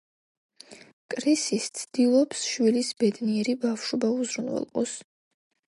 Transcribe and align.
კრისი 1.15 1.59
სცდილობს 1.65 2.41
შვილის 2.55 2.91
ბედნიერი 3.05 3.55
ბავშვობა 3.67 4.15
უზრუნველყოს. 4.23 5.01